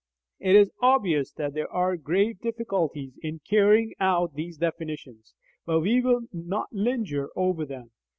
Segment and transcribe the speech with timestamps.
[0.39, 6.01] It is obvious that there are grave difficulties in carrying out these definitions, but we
[6.01, 7.91] will not linger over them.